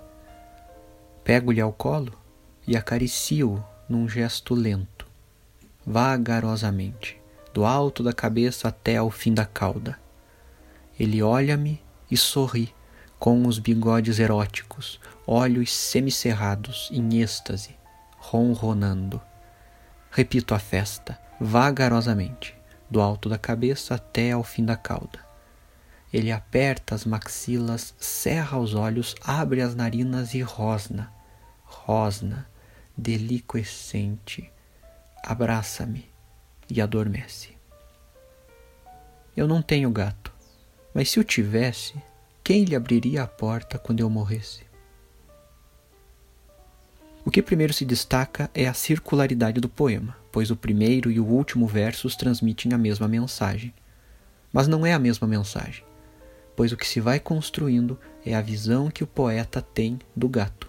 Pego-lhe 1.23 1.61
ao 1.61 1.73
colo 1.73 2.13
e 2.67 2.77
acaricio 2.77 3.63
num 3.89 4.09
gesto 4.09 4.55
lento, 4.55 5.07
vagarosamente, 5.87 7.21
do 7.53 7.65
alto 7.65 8.03
da 8.03 8.13
cabeça 8.13 8.69
até 8.69 8.97
ao 8.97 9.11
fim 9.11 9.35
da 9.35 9.45
cauda. 9.45 9.99
Ele 10.99 11.23
olha-me 11.23 11.81
e 12.11 12.17
sorri 12.17 12.75
com 13.19 13.47
os 13.47 13.59
bigodes 13.59 14.19
eróticos, 14.19 14.99
olhos 15.27 15.73
semicerrados 15.73 16.89
em 16.93 17.21
êxtase, 17.21 17.77
ronronando. 18.19 19.21
Repito 20.11 20.55
a 20.55 20.59
festa, 20.59 21.19
vagarosamente, 21.43 22.57
do 22.91 23.01
alto 23.01 23.29
da 23.29 23.39
cabeça 23.39 23.95
até 23.95 24.33
ao 24.33 24.43
fim 24.43 24.65
da 24.65 24.77
cauda. 24.77 25.21
Ele 26.13 26.31
aperta 26.31 26.95
as 26.95 27.05
maxilas, 27.05 27.95
cerra 27.99 28.59
os 28.59 28.75
olhos, 28.75 29.15
abre 29.23 29.63
as 29.63 29.75
narinas 29.75 30.35
e 30.35 30.43
rosna, 30.43 31.13
rosna, 31.65 32.47
deliquescente, 32.97 34.51
abraça-me 35.25 36.09
e 36.69 36.81
adormece. 36.81 37.57
Eu 39.35 39.49
não 39.49 39.63
tenho 39.63 39.91
gato 39.91 40.33
mas 40.95 41.11
se 41.11 41.19
o 41.19 41.25
tivesse, 41.25 41.95
quem 42.45 42.65
lhe 42.65 42.77
abriria 42.77 43.23
a 43.23 43.27
porta 43.27 43.79
quando 43.79 44.01
eu 44.01 44.11
morresse? 44.11 44.63
O 47.25 47.31
que 47.31 47.41
primeiro 47.41 47.73
se 47.73 47.85
destaca 47.85 48.51
é 48.53 48.67
a 48.67 48.75
circularidade 48.75 49.61
do 49.61 49.69
poema, 49.69 50.17
pois 50.33 50.51
o 50.51 50.57
primeiro 50.57 51.09
e 51.11 51.21
o 51.21 51.25
último 51.25 51.69
versos 51.69 52.17
transmitem 52.17 52.73
a 52.73 52.79
mesma 52.79 53.07
mensagem. 53.07 53.73
Mas 54.53 54.67
não 54.67 54.85
é 54.85 54.93
a 54.93 54.99
mesma 54.99 55.27
mensagem, 55.27 55.85
pois 56.57 56.73
o 56.73 56.77
que 56.77 56.87
se 56.87 57.01
vai 57.01 57.21
construindo 57.21 57.97
é 58.27 58.35
a 58.35 58.43
visão 58.43 58.91
que 58.91 59.05
o 59.05 59.07
poeta 59.07 59.63
tem 59.63 60.01
do 60.17 60.29
gato. 60.29 60.69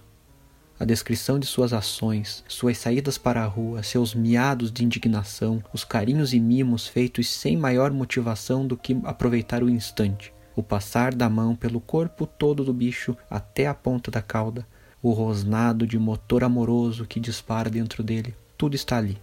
a 0.79 0.85
descrição 0.85 1.39
de 1.39 1.45
suas 1.47 1.71
ações, 1.71 2.43
suas 2.47 2.77
saídas 2.77 3.17
para 3.17 3.41
a 3.41 3.47
rua, 3.47 3.81
seus 3.83 4.13
miados 4.13 4.71
de 4.71 4.83
indignação, 4.83 5.63
os 5.71 5.83
carinhos 5.83 6.33
e 6.33 6.39
mimos 6.39 6.87
feitos 6.87 7.29
sem 7.29 7.55
maior 7.55 7.91
motivação 7.91 8.67
do 8.67 8.75
que 8.75 8.99
aproveitar 9.03 9.63
o 9.63 9.69
instante, 9.69 10.33
o 10.55 10.61
passar 10.61 11.13
da 11.15 11.29
mão 11.29 11.55
pelo 11.55 11.79
corpo 11.79 12.27
todo 12.27 12.65
do 12.65 12.73
bicho 12.73 13.15
até 13.29 13.65
a 13.65 13.73
ponta 13.73 14.11
da 14.11 14.21
cauda, 14.21 14.67
o 15.03 15.11
rosnado 15.11 15.85
de 15.85 15.99
motor 15.99 16.45
amoroso 16.45 17.05
que 17.05 17.19
dispara 17.19 17.69
dentro 17.69 18.01
dele, 18.01 18.33
tudo 18.57 18.73
está 18.73 18.97
ali. 18.97 19.21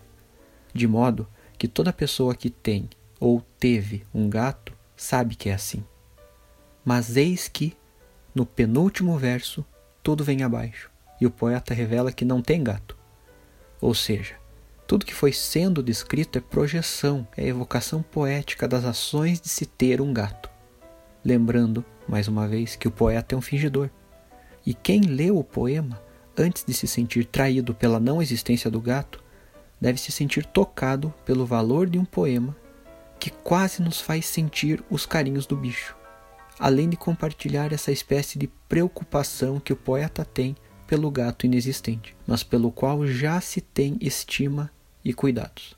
De 0.74 0.86
modo 0.86 1.26
que 1.58 1.66
toda 1.66 1.92
pessoa 1.92 2.34
que 2.34 2.50
tem 2.50 2.88
ou 3.18 3.42
teve 3.58 4.04
um 4.14 4.28
gato 4.28 4.74
sabe 4.94 5.34
que 5.34 5.48
é 5.48 5.54
assim. 5.54 5.82
Mas 6.84 7.16
eis 7.16 7.48
que, 7.48 7.74
no 8.34 8.44
penúltimo 8.44 9.16
verso, 9.18 9.64
tudo 10.02 10.22
vem 10.22 10.42
abaixo 10.42 10.90
e 11.18 11.26
o 11.26 11.30
poeta 11.30 11.72
revela 11.72 12.12
que 12.12 12.24
não 12.24 12.42
tem 12.42 12.62
gato. 12.62 12.96
Ou 13.80 13.94
seja, 13.94 14.34
tudo 14.86 15.06
que 15.06 15.14
foi 15.14 15.32
sendo 15.32 15.82
descrito 15.82 16.36
é 16.36 16.40
projeção, 16.42 17.26
é 17.36 17.46
evocação 17.46 18.02
poética 18.02 18.68
das 18.68 18.84
ações 18.84 19.40
de 19.40 19.48
se 19.48 19.64
ter 19.64 20.00
um 20.00 20.12
gato. 20.12 20.50
Lembrando, 21.24 21.84
mais 22.06 22.28
uma 22.28 22.46
vez, 22.46 22.76
que 22.76 22.88
o 22.88 22.90
poeta 22.90 23.34
é 23.34 23.38
um 23.38 23.42
fingidor. 23.42 23.88
E 24.64 24.74
quem 24.74 25.00
leu 25.00 25.38
o 25.38 25.44
poema, 25.44 26.00
antes 26.36 26.64
de 26.64 26.74
se 26.74 26.86
sentir 26.86 27.24
traído 27.24 27.74
pela 27.74 28.00
não 28.00 28.20
existência 28.20 28.70
do 28.70 28.80
gato, 28.80 29.22
deve 29.80 29.98
se 29.98 30.12
sentir 30.12 30.44
tocado 30.44 31.12
pelo 31.24 31.46
valor 31.46 31.88
de 31.88 31.98
um 31.98 32.04
poema 32.04 32.56
que 33.18 33.30
quase 33.30 33.82
nos 33.82 34.00
faz 34.00 34.24
sentir 34.24 34.82
os 34.90 35.04
carinhos 35.04 35.46
do 35.46 35.56
bicho, 35.56 35.94
além 36.58 36.88
de 36.88 36.96
compartilhar 36.96 37.72
essa 37.72 37.92
espécie 37.92 38.38
de 38.38 38.46
preocupação 38.68 39.60
que 39.60 39.72
o 39.72 39.76
poeta 39.76 40.24
tem 40.24 40.56
pelo 40.86 41.10
gato 41.10 41.46
inexistente, 41.46 42.16
mas 42.26 42.42
pelo 42.42 42.72
qual 42.72 43.06
já 43.06 43.40
se 43.40 43.60
tem 43.60 43.96
estima 44.00 44.70
e 45.04 45.12
cuidados. 45.12 45.76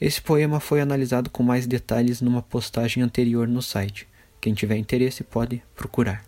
Esse 0.00 0.20
poema 0.20 0.58
foi 0.58 0.80
analisado 0.80 1.30
com 1.30 1.42
mais 1.42 1.66
detalhes 1.66 2.20
numa 2.20 2.42
postagem 2.42 3.02
anterior 3.02 3.46
no 3.46 3.62
site. 3.62 4.08
Quem 4.40 4.52
tiver 4.52 4.76
interesse 4.76 5.24
pode 5.24 5.62
procurar. 5.74 6.24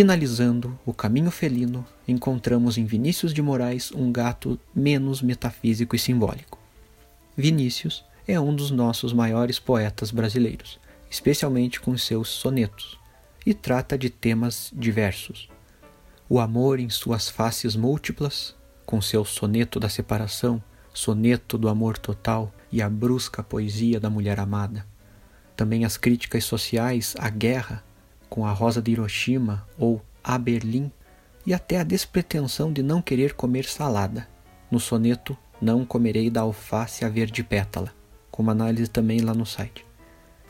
Finalizando 0.00 0.80
o 0.86 0.94
caminho 0.94 1.30
felino, 1.30 1.86
encontramos 2.08 2.78
em 2.78 2.86
Vinícius 2.86 3.34
de 3.34 3.42
Moraes 3.42 3.92
um 3.92 4.10
gato 4.10 4.58
menos 4.74 5.20
metafísico 5.20 5.94
e 5.94 5.98
simbólico. 5.98 6.58
Vinícius 7.36 8.02
é 8.26 8.40
um 8.40 8.56
dos 8.56 8.70
nossos 8.70 9.12
maiores 9.12 9.58
poetas 9.58 10.10
brasileiros, 10.10 10.80
especialmente 11.10 11.82
com 11.82 11.98
seus 11.98 12.30
sonetos, 12.30 12.98
e 13.44 13.52
trata 13.52 13.98
de 13.98 14.08
temas 14.08 14.72
diversos. 14.74 15.50
O 16.30 16.40
amor 16.40 16.80
em 16.80 16.88
suas 16.88 17.28
faces 17.28 17.76
múltiplas, 17.76 18.56
com 18.86 19.02
seu 19.02 19.22
soneto 19.22 19.78
da 19.78 19.90
separação, 19.90 20.64
soneto 20.94 21.58
do 21.58 21.68
amor 21.68 21.98
total 21.98 22.50
e 22.72 22.80
a 22.80 22.88
brusca 22.88 23.42
poesia 23.42 24.00
da 24.00 24.08
mulher 24.08 24.40
amada. 24.40 24.86
Também 25.54 25.84
as 25.84 25.98
críticas 25.98 26.44
sociais 26.44 27.14
à 27.18 27.28
guerra 27.28 27.84
com 28.30 28.46
a 28.46 28.52
rosa 28.52 28.80
de 28.80 28.92
Hiroshima 28.92 29.66
ou 29.76 30.00
a 30.22 30.38
Berlim, 30.38 30.90
e 31.44 31.52
até 31.52 31.80
a 31.80 31.84
despretensão 31.84 32.72
de 32.72 32.82
não 32.82 33.02
querer 33.02 33.34
comer 33.34 33.64
salada, 33.64 34.28
no 34.70 34.78
soneto 34.78 35.36
Não 35.60 35.84
comerei 35.84 36.30
da 36.30 36.40
alface 36.40 37.04
a 37.04 37.08
verde 37.08 37.42
pétala, 37.42 37.92
como 38.30 38.50
análise 38.50 38.88
também 38.88 39.20
lá 39.20 39.34
no 39.34 39.44
site. 39.44 39.84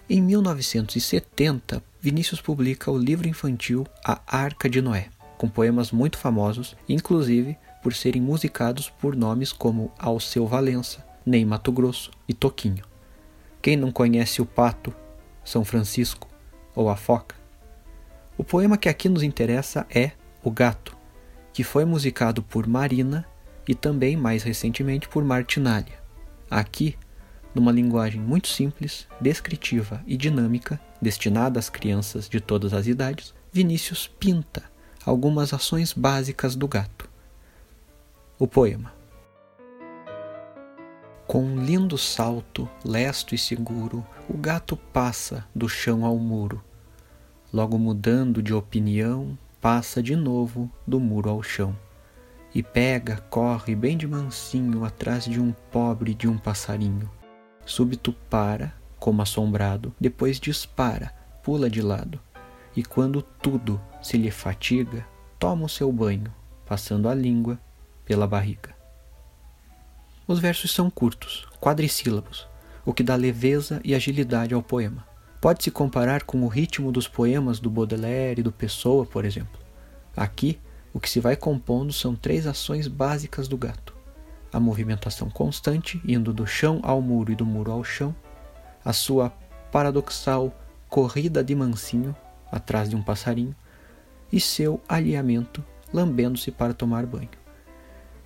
Em 0.08 0.20
1970, 0.20 1.82
Vinícius 2.00 2.40
publica 2.40 2.90
o 2.90 2.98
livro 2.98 3.26
infantil 3.26 3.86
A 4.04 4.20
Arca 4.26 4.68
de 4.68 4.80
Noé, 4.80 5.08
com 5.36 5.48
poemas 5.48 5.90
muito 5.90 6.18
famosos, 6.18 6.76
inclusive 6.88 7.56
por 7.82 7.94
serem 7.94 8.20
musicados 8.20 8.88
por 8.88 9.16
nomes 9.16 9.52
como 9.52 9.92
Alceu 9.98 10.46
Valença, 10.46 11.04
Ney 11.24 11.44
Mato 11.44 11.72
Grosso 11.72 12.10
e 12.28 12.34
Toquinho. 12.34 12.84
Quem 13.62 13.76
não 13.76 13.90
conhece 13.90 14.40
o 14.40 14.46
Pato, 14.46 14.94
São 15.44 15.64
Francisco 15.64 16.28
ou 16.74 16.88
a 16.88 16.96
Foca 16.96 17.39
o 18.40 18.42
poema 18.42 18.78
que 18.78 18.88
aqui 18.88 19.06
nos 19.06 19.22
interessa 19.22 19.86
é 19.94 20.12
O 20.42 20.50
Gato, 20.50 20.96
que 21.52 21.62
foi 21.62 21.84
musicado 21.84 22.42
por 22.42 22.66
Marina 22.66 23.26
e 23.68 23.74
também, 23.74 24.16
mais 24.16 24.42
recentemente, 24.42 25.06
por 25.06 25.22
Martinalha. 25.22 26.00
Aqui, 26.50 26.96
numa 27.54 27.70
linguagem 27.70 28.18
muito 28.18 28.48
simples, 28.48 29.06
descritiva 29.20 30.02
e 30.06 30.16
dinâmica, 30.16 30.80
destinada 31.02 31.58
às 31.58 31.68
crianças 31.68 32.30
de 32.30 32.40
todas 32.40 32.72
as 32.72 32.86
idades, 32.86 33.34
Vinícius 33.52 34.08
pinta 34.08 34.62
algumas 35.04 35.52
ações 35.52 35.92
básicas 35.92 36.56
do 36.56 36.66
gato. 36.66 37.10
O 38.38 38.46
poema. 38.46 38.90
Com 41.26 41.44
um 41.44 41.62
lindo 41.62 41.98
salto, 41.98 42.66
lesto 42.82 43.34
e 43.34 43.38
seguro, 43.38 44.02
o 44.26 44.38
gato 44.38 44.78
passa 44.78 45.44
do 45.54 45.68
chão 45.68 46.06
ao 46.06 46.16
muro 46.16 46.64
logo 47.52 47.78
mudando 47.78 48.42
de 48.42 48.54
opinião, 48.54 49.36
passa 49.60 50.02
de 50.02 50.14
novo 50.16 50.70
do 50.86 51.00
muro 51.00 51.28
ao 51.28 51.42
chão. 51.42 51.76
E 52.54 52.62
pega, 52.62 53.16
corre 53.28 53.74
bem 53.74 53.96
de 53.96 54.06
mansinho 54.06 54.84
atrás 54.84 55.24
de 55.24 55.40
um 55.40 55.52
pobre 55.70 56.14
de 56.14 56.26
um 56.26 56.36
passarinho. 56.36 57.10
Súbito 57.64 58.12
para, 58.28 58.74
como 58.98 59.22
assombrado, 59.22 59.94
depois 60.00 60.40
dispara, 60.40 61.14
pula 61.42 61.70
de 61.70 61.80
lado. 61.80 62.20
E 62.74 62.82
quando 62.82 63.22
tudo 63.22 63.80
se 64.02 64.16
lhe 64.16 64.30
fatiga, 64.30 65.06
toma 65.38 65.66
o 65.66 65.68
seu 65.68 65.92
banho, 65.92 66.32
passando 66.66 67.08
a 67.08 67.14
língua 67.14 67.58
pela 68.04 68.26
barriga. 68.26 68.74
Os 70.26 70.38
versos 70.38 70.72
são 70.72 70.88
curtos, 70.90 71.48
quadrissílabos, 71.60 72.46
o 72.84 72.92
que 72.92 73.02
dá 73.02 73.16
leveza 73.16 73.80
e 73.84 73.94
agilidade 73.94 74.54
ao 74.54 74.62
poema. 74.62 75.09
Pode-se 75.40 75.70
comparar 75.70 76.24
com 76.24 76.42
o 76.42 76.48
ritmo 76.48 76.92
dos 76.92 77.08
poemas 77.08 77.58
do 77.58 77.70
Baudelaire 77.70 78.40
e 78.40 78.42
do 78.42 78.52
Pessoa, 78.52 79.06
por 79.06 79.24
exemplo. 79.24 79.58
Aqui, 80.14 80.60
o 80.92 81.00
que 81.00 81.08
se 81.08 81.18
vai 81.18 81.34
compondo 81.34 81.94
são 81.94 82.14
três 82.14 82.46
ações 82.46 82.86
básicas 82.86 83.48
do 83.48 83.56
gato: 83.56 83.96
a 84.52 84.60
movimentação 84.60 85.30
constante, 85.30 85.98
indo 86.04 86.30
do 86.34 86.46
chão 86.46 86.80
ao 86.82 87.00
muro 87.00 87.32
e 87.32 87.34
do 87.34 87.46
muro 87.46 87.72
ao 87.72 87.82
chão, 87.82 88.14
a 88.84 88.92
sua 88.92 89.30
paradoxal 89.72 90.54
corrida 90.90 91.42
de 91.42 91.54
mansinho 91.54 92.14
atrás 92.52 92.90
de 92.90 92.96
um 92.96 93.02
passarinho, 93.02 93.56
e 94.30 94.38
seu 94.38 94.78
alinhamento 94.86 95.64
lambendo-se 95.90 96.50
para 96.50 96.74
tomar 96.74 97.06
banho. 97.06 97.30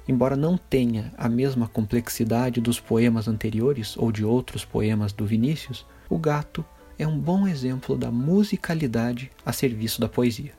Embora 0.08 0.34
não 0.34 0.58
tenha 0.58 1.12
a 1.16 1.28
mesma 1.28 1.68
complexidade 1.68 2.60
dos 2.60 2.80
poemas 2.80 3.28
anteriores 3.28 3.96
ou 3.96 4.10
de 4.10 4.24
outros 4.24 4.64
poemas 4.64 5.12
do 5.12 5.24
Vinícius, 5.24 5.86
o 6.10 6.18
gato 6.18 6.64
é 6.98 7.06
um 7.06 7.18
bom 7.18 7.46
exemplo 7.46 7.96
da 7.96 8.10
musicalidade 8.10 9.30
a 9.44 9.52
serviço 9.52 10.00
da 10.00 10.08
poesia, 10.08 10.52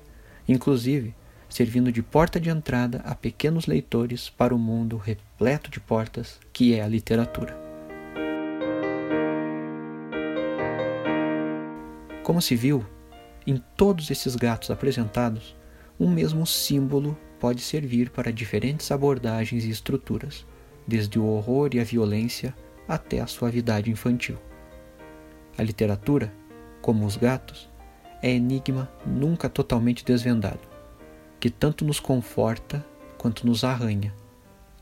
inclusive 0.47 1.13
servindo 1.47 1.91
de 1.91 2.01
porta 2.01 2.39
de 2.39 2.49
entrada 2.49 3.01
a 3.05 3.15
pequenos 3.15 3.65
leitores 3.65 4.29
para 4.29 4.53
o 4.53 4.59
mundo 4.59 4.97
repleto 4.97 5.69
de 5.69 5.79
portas 5.79 6.39
que 6.51 6.73
é 6.73 6.81
a 6.81 6.87
literatura. 6.87 7.57
Como 12.23 12.41
se 12.41 12.55
viu, 12.55 12.83
em 13.45 13.61
todos 13.77 14.09
esses 14.09 14.35
gatos 14.35 14.71
apresentados, 14.71 15.55
um 15.99 16.09
mesmo 16.09 16.45
símbolo 16.45 17.17
pode 17.39 17.61
servir 17.61 18.09
para 18.09 18.33
diferentes 18.33 18.91
abordagens 18.91 19.63
e 19.63 19.69
estruturas, 19.69 20.45
desde 20.87 21.19
o 21.19 21.25
horror 21.25 21.69
e 21.73 21.79
a 21.79 21.83
violência 21.83 22.53
até 22.87 23.21
a 23.21 23.27
suavidade 23.27 23.91
infantil. 23.91 24.37
A 25.57 25.63
literatura, 25.63 26.33
como 26.81 27.05
os 27.05 27.17
gatos, 27.17 27.69
é 28.21 28.31
enigma 28.31 28.89
nunca 29.05 29.49
totalmente 29.49 30.03
desvendado, 30.03 30.59
que 31.39 31.49
tanto 31.49 31.85
nos 31.85 31.99
conforta 31.99 32.85
quanto 33.17 33.45
nos 33.45 33.63
arranha, 33.63 34.13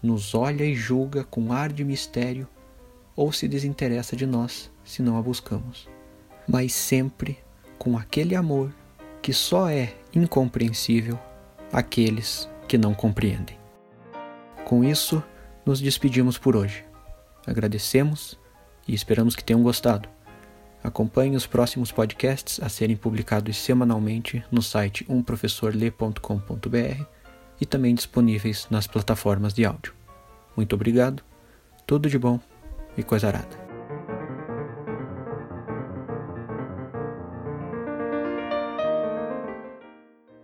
nos 0.02 0.34
olha 0.34 0.64
e 0.64 0.76
julga 0.76 1.24
com 1.24 1.54
ar 1.54 1.72
de 1.72 1.84
mistério 1.84 2.48
ou 3.16 3.32
se 3.32 3.48
desinteressa 3.48 4.16
de 4.16 4.26
nós 4.26 4.72
se 4.84 5.02
não 5.02 5.18
a 5.18 5.22
buscamos, 5.22 5.88
mas 6.48 6.74
sempre 6.74 7.38
com 7.78 7.98
aquele 7.98 8.36
amor 8.36 8.74
que 9.22 9.34
só 9.34 9.70
é 9.70 9.94
incompreensível 10.14 11.20
àqueles 11.72 12.50
que 12.68 12.78
não 12.78 12.94
compreendem. 12.94 13.58
Com 14.66 14.84
isso, 14.84 15.24
nos 15.66 15.80
despedimos 15.80 16.38
por 16.38 16.56
hoje. 16.56 16.84
Agradecemos 17.46 18.40
e 18.88 18.94
esperamos 18.94 19.36
que 19.36 19.44
tenham 19.44 19.64
gostado. 19.64 20.10
Acompanhe 20.84 21.38
os 21.38 21.48
próximos 21.48 21.91
podcasts 21.91 22.60
a 22.62 22.67
serem 22.67 22.98
publicados 22.98 23.56
semanalmente 23.58 24.43
no 24.52 24.62
site 24.62 25.06
umprofessorle.com.br 25.08 27.06
e 27.62 27.65
também 27.65 27.96
disponíveis 27.96 28.67
nas 28.69 28.86
plataformas 28.86 29.54
de 29.54 29.63
áudio. 29.63 29.93
Muito 30.58 30.76
obrigado, 30.76 31.24
tudo 31.88 32.10
de 32.10 32.19
bom 32.19 32.39
e 32.98 33.04
coisa 33.04 33.28
arada. 33.28 33.62